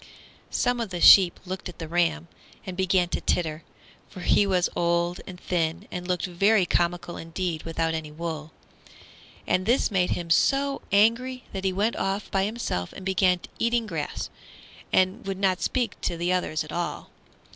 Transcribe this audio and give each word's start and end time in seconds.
Some 0.49 0.79
of 0.79 0.89
the 0.89 0.99
sheep 0.99 1.39
looked 1.45 1.69
at 1.69 1.77
the 1.77 1.87
ram 1.87 2.27
and 2.65 2.75
began 2.75 3.07
to 3.09 3.21
titter, 3.21 3.63
for 4.09 4.21
he 4.21 4.47
was 4.47 4.67
old 4.75 5.21
and 5.27 5.39
thin, 5.39 5.87
and 5.91 6.07
looked 6.07 6.25
very 6.25 6.65
comical 6.65 7.17
indeed 7.17 7.61
without 7.61 7.93
any 7.93 8.11
wool. 8.11 8.51
And 9.45 9.67
this 9.67 9.91
made 9.91 10.09
him 10.09 10.31
so 10.31 10.81
angry 10.91 11.43
that 11.53 11.65
he 11.65 11.71
went 11.71 11.95
off 11.97 12.31
by 12.31 12.45
himself 12.45 12.93
and 12.93 13.05
began 13.05 13.41
eating 13.59 13.85
grass, 13.85 14.31
and 14.91 15.23
would 15.27 15.37
not 15.37 15.61
speak 15.61 16.01
to 16.01 16.17
the 16.17 16.33
others 16.33 16.63
at 16.63 16.71
all. 16.71 17.11